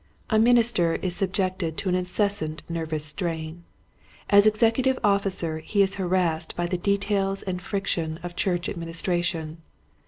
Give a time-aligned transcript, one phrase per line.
[0.31, 3.65] A minister is subjected to an incessant nervous strain.
[4.31, 9.61] As executive officer he is harassed by the details and friction of church administration.